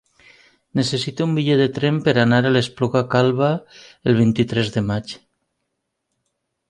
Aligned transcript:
Necessito 0.77 1.27
un 1.27 1.35
bitllet 1.39 1.59
de 1.63 1.67
tren 1.75 1.99
per 2.07 2.15
anar 2.23 2.39
a 2.47 2.53
l'Espluga 2.55 3.03
Calba 3.13 3.51
el 4.13 4.19
vint-i-tres 4.23 4.73
de 4.79 4.85
maig. 4.89 5.15